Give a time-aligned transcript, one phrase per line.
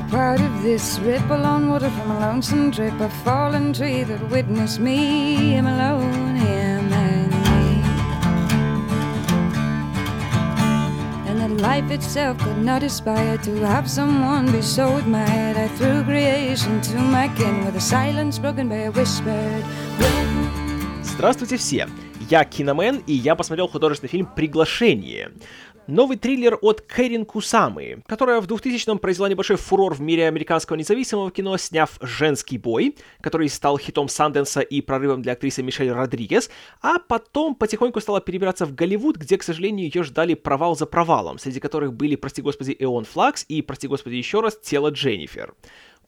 [0.00, 4.20] be part of this ripple on water from a lonesome drip, a fallen tree that
[4.30, 7.82] witnessed me, him alone, him and me.
[11.28, 15.56] And that life itself could not aspire to have someone be so admired.
[15.56, 19.64] I threw creation to my kin with a silence broken by a whispered.
[21.02, 21.86] Здравствуйте все!
[22.30, 25.32] Я Киномен, и я посмотрел художественный фильм «Приглашение».
[25.90, 31.32] Новый триллер от Кэрин Кусамы, которая в 2000-м произвела небольшой фурор в мире американского независимого
[31.32, 36.48] кино, сняв «Женский бой», который стал хитом Санденса и прорывом для актрисы Мишель Родригес,
[36.80, 41.40] а потом потихоньку стала перебираться в Голливуд, где, к сожалению, ее ждали провал за провалом,
[41.40, 45.54] среди которых были, прости господи, Эон Флакс и, прости господи еще раз, тело Дженнифер.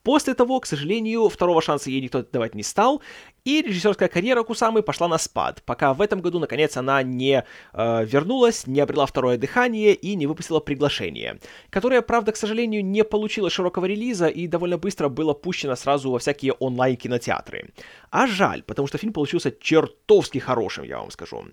[0.03, 3.03] После того, к сожалению, второго шанса ей никто давать не стал,
[3.45, 8.05] и режиссерская карьера Кусамы пошла на спад, пока в этом году, наконец, она не э,
[8.05, 13.51] вернулась, не обрела второе дыхание и не выпустила приглашение, которое, правда, к сожалению, не получило
[13.51, 17.73] широкого релиза и довольно быстро было пущено сразу во всякие онлайн-кинотеатры.
[18.11, 21.45] А жаль, потому что фильм получился чертовски хорошим, я вам скажу.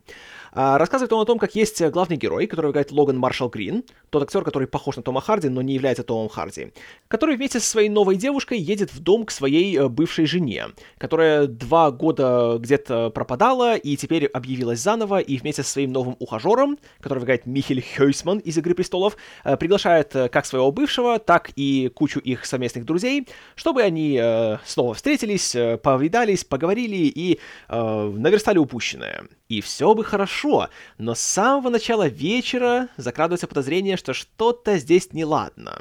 [0.51, 4.23] А, рассказывает он о том, как есть главный герой, который играет Логан Маршалл Грин, тот
[4.23, 6.71] актер, который похож на Тома Харди, но не является Томом Харди,
[7.07, 11.47] который вместе со своей новой девушкой едет в дом к своей э, бывшей жене, которая
[11.47, 17.23] два года где-то пропадала и теперь объявилась заново, и вместе со своим новым ухажером, который
[17.23, 22.19] играет Михель Хейсман из «Игры престолов», э, приглашает э, как своего бывшего, так и кучу
[22.19, 24.19] их совместных друзей, чтобы они
[24.65, 29.23] снова встретились, повидались, поговорили и наверстали упущенное.
[29.47, 35.79] И все бы хорошо, но с самого начала вечера закрадывается подозрение, что что-то здесь неладно.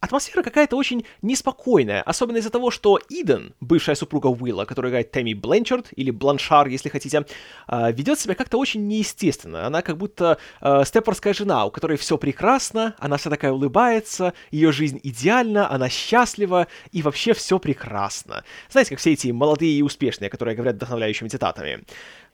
[0.00, 5.34] Атмосфера какая-то очень неспокойная, особенно из-за того, что Иден, бывшая супруга Уилла, которая играет Тэмми
[5.34, 7.26] Бленчард, или Бланшар, если хотите,
[7.66, 9.66] а, ведет себя как-то очень неестественно.
[9.66, 14.70] Она как будто э, степорская жена, у которой все прекрасно, она вся такая улыбается, ее
[14.70, 18.44] жизнь идеальна, она счастлива, и вообще все прекрасно.
[18.70, 21.84] Знаете, как все эти молодые и успешные, которые говорят вдохновляющими цитатами.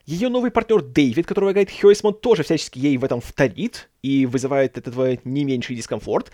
[0.06, 4.76] Ее новый партнер Дэвид, которого играет Хёйсман, тоже всячески ей в этом вторит и вызывает
[4.76, 6.30] от этого не меньший дискомфорт.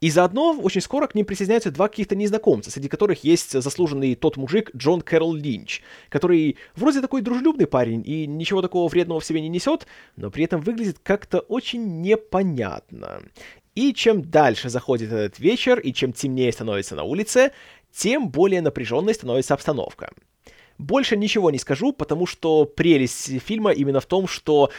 [0.00, 4.38] И заодно очень скоро к ним присоединяются два каких-то незнакомца, среди которых есть заслуженный тот
[4.38, 9.42] мужик Джон Кэрол Линч, который вроде такой дружелюбный парень и ничего такого вредного в себе
[9.42, 13.22] не несет, но при этом выглядит как-то очень непонятно.
[13.74, 17.52] И чем дальше заходит этот вечер, и чем темнее становится на улице,
[17.92, 20.12] тем более напряженной становится обстановка.
[20.78, 24.70] Больше ничего не скажу, потому что прелесть фильма именно в том, что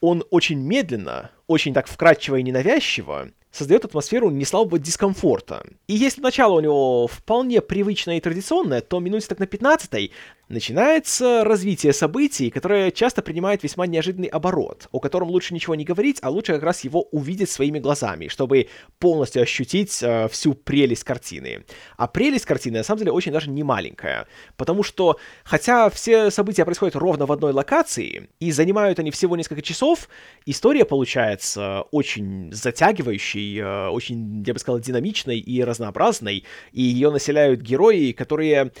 [0.00, 5.64] он очень медленно, очень так вкрадчиво и ненавязчиво создает атмосферу неслабого дискомфорта.
[5.86, 10.10] И если начало у него вполне привычное и традиционное, то минуте так на 15
[10.48, 16.18] начинается развитие событий, которое часто принимает весьма неожиданный оборот, о котором лучше ничего не говорить,
[16.22, 18.68] а лучше как раз его увидеть своими глазами, чтобы
[18.98, 21.64] полностью ощутить э, всю прелесть картины.
[21.96, 24.26] А прелесть картины на самом деле очень даже не маленькая,
[24.56, 29.62] потому что хотя все события происходят ровно в одной локации, и занимают они всего несколько
[29.62, 30.08] часов,
[30.44, 37.60] история получается очень затягивающей, э, очень, я бы сказал, динамичной и разнообразной, и ее населяют
[37.60, 38.72] герои, которые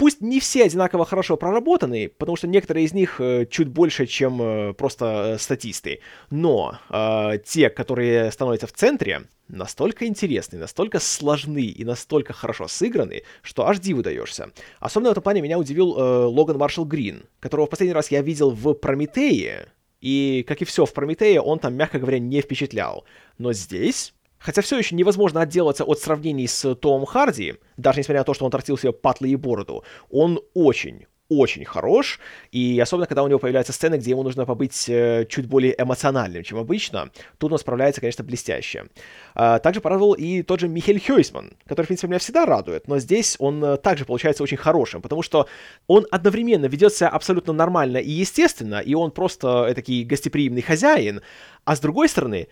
[0.00, 4.40] Пусть не все одинаково хорошо проработаны, потому что некоторые из них э, чуть больше, чем
[4.40, 6.00] э, просто э, статисты,
[6.30, 13.24] но э, те, которые становятся в центре, настолько интересны, настолько сложны и настолько хорошо сыграны,
[13.42, 14.52] что аж диву даешься.
[14.78, 18.22] Особенно в этом плане меня удивил э, Логан Маршалл Грин, которого в последний раз я
[18.22, 19.68] видел в «Прометее»,
[20.00, 23.04] и, как и все в «Прометее», он там, мягко говоря, не впечатлял.
[23.36, 28.24] Но здесь Хотя все еще невозможно отделаться от сравнений с Томом Харди, даже несмотря на
[28.24, 32.18] то, что он тортил себе патлы и бороду, он очень, очень хорош,
[32.50, 36.42] и особенно, когда у него появляются сцены, где ему нужно побыть э, чуть более эмоциональным,
[36.42, 38.86] чем обычно, тут он справляется, конечно, блестяще.
[39.34, 42.98] А, также порадовал и тот же Михель Хёйсман, который, в принципе, меня всегда радует, но
[42.98, 45.46] здесь он э, также получается очень хорошим, потому что
[45.86, 51.20] он одновременно ведет себя абсолютно нормально и естественно, и он просто такой гостеприимный хозяин,
[51.64, 52.48] а с другой стороны,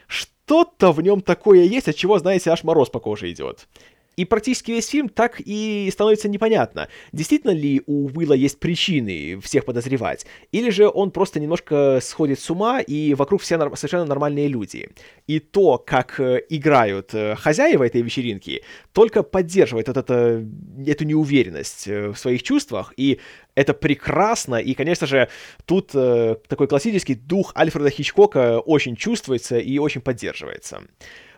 [0.49, 3.69] что-то в нем такое есть, от чего, знаете, аж мороз по коже идет.
[4.17, 9.65] И практически весь фильм так и становится непонятно, действительно ли у Уилла есть причины всех
[9.65, 14.49] подозревать, или же он просто немножко сходит с ума, и вокруг все нар- совершенно нормальные
[14.49, 14.89] люди.
[15.29, 18.63] И то, как э, играют э, хозяева этой вечеринки,
[18.93, 20.45] только поддерживает вот это,
[20.85, 23.21] эту неуверенность э, в своих чувствах, и
[23.59, 25.29] это прекрасно, и, конечно же,
[25.65, 30.83] тут э, такой классический дух Альфреда Хичкока очень чувствуется и очень поддерживается.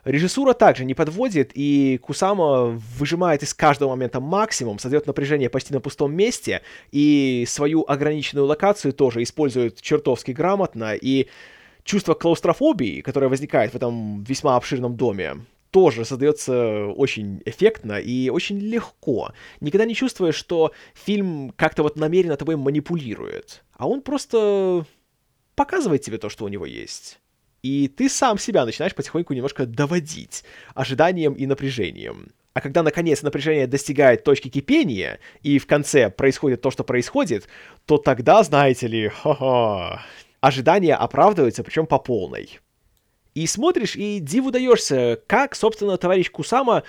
[0.05, 5.81] Режиссура также не подводит, и Кусама выжимает из каждого момента максимум, создает напряжение почти на
[5.81, 6.61] пустом месте,
[6.93, 11.27] и свою ограниченную локацию тоже использует чертовски грамотно, и
[11.85, 15.37] чувство клаустрофобии, которое возникает в этом весьма обширном доме,
[15.71, 19.33] тоже создается очень эффектно и очень легко.
[19.61, 23.63] Никогда не чувствуешь, что фильм как-то вот намеренно тобой манипулирует.
[23.73, 24.85] А он просто
[25.55, 27.21] показывает тебе то, что у него есть.
[27.63, 30.45] И ты сам себя начинаешь потихоньку немножко доводить
[30.75, 32.33] ожиданием и напряжением.
[32.53, 37.47] А когда, наконец, напряжение достигает точки кипения, и в конце происходит то, что происходит,
[37.87, 40.03] то тогда, знаете ли, ха-ха,
[40.41, 42.59] ожидания оправдываются, причем по полной.
[43.35, 46.83] И смотришь, и диву даешься, как, собственно, товарищ Кусама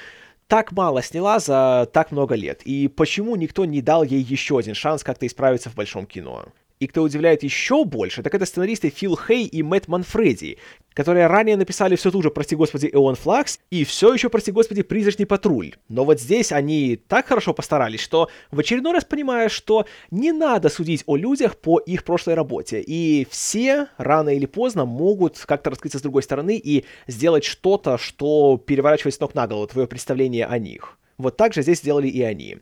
[0.48, 4.74] так мало сняла за так много лет, и почему никто не дал ей еще один
[4.74, 6.48] шанс как-то исправиться в большом кино.
[6.82, 10.58] И кто удивляет еще больше, так это сценаристы Фил Хей и Мэтт Манфреди,
[10.94, 14.82] которые ранее написали все ту же, прости господи, Эон Флакс и все еще, прости господи,
[14.82, 15.76] Призрачный Патруль.
[15.90, 20.70] Но вот здесь они так хорошо постарались, что в очередной раз понимаю, что не надо
[20.70, 22.82] судить о людях по их прошлой работе.
[22.82, 28.58] И все рано или поздно могут как-то раскрыться с другой стороны и сделать что-то, что
[28.58, 30.98] переворачивает с ног на голову твое представление о них.
[31.18, 32.58] Вот так же здесь сделали и они.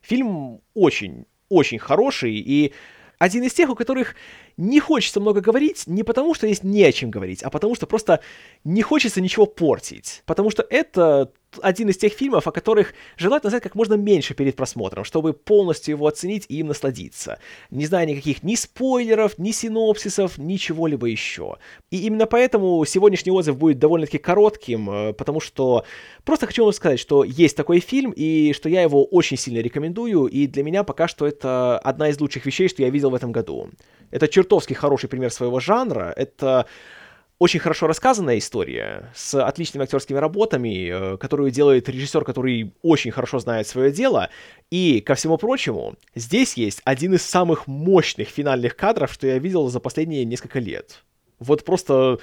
[0.00, 2.72] Фильм очень, очень хороший, и
[3.18, 4.14] один из тех, у которых
[4.56, 7.86] не хочется много говорить не потому, что есть не о чем говорить, а потому что
[7.86, 8.20] просто
[8.64, 10.22] не хочется ничего портить.
[10.26, 14.56] Потому что это один из тех фильмов, о которых желательно знать как можно меньше перед
[14.56, 17.38] просмотром, чтобы полностью его оценить и им насладиться.
[17.70, 21.56] Не зная никаких ни спойлеров, ни синопсисов, ничего-либо еще.
[21.90, 25.84] И именно поэтому сегодняшний отзыв будет довольно-таки коротким, э, потому что
[26.24, 30.26] просто хочу вам сказать, что есть такой фильм, и что я его очень сильно рекомендую,
[30.26, 33.32] и для меня пока что это одна из лучших вещей, что я видел в этом
[33.32, 33.70] году.
[34.10, 36.12] Это чертовски хороший пример своего жанра.
[36.16, 36.66] Это
[37.38, 43.38] очень хорошо рассказанная история с отличными актерскими работами, э, которую делает режиссер, который очень хорошо
[43.38, 44.30] знает свое дело.
[44.70, 49.68] И, ко всему прочему, здесь есть один из самых мощных финальных кадров, что я видел
[49.68, 51.04] за последние несколько лет.
[51.38, 52.18] Вот просто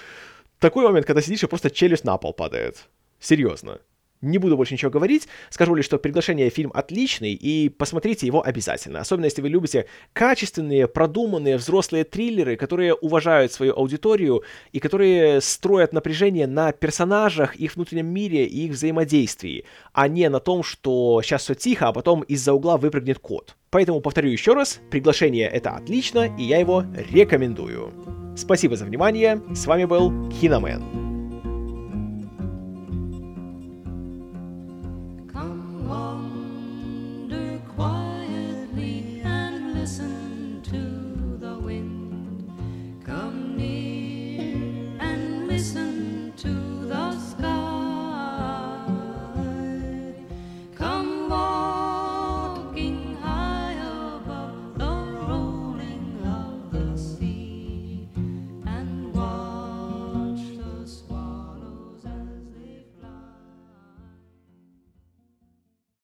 [0.59, 2.87] такой момент, когда сидишь и просто челюсть на пол падает.
[3.19, 3.79] Серьезно.
[4.23, 9.01] Не буду больше ничего говорить, скажу лишь, что приглашение фильм отличный, и посмотрите его обязательно.
[9.01, 15.91] Особенно, если вы любите качественные, продуманные взрослые триллеры, которые уважают свою аудиторию и которые строят
[15.91, 21.43] напряжение на персонажах, их внутреннем мире и их взаимодействии, а не на том, что сейчас
[21.43, 23.57] все тихо, а потом из-за угла выпрыгнет кот.
[23.71, 27.91] Поэтому повторю еще раз, приглашение это отлично, и я его рекомендую.
[28.37, 31.02] Спасибо за внимание, с вами был Киномен.